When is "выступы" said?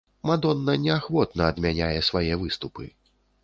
2.45-2.91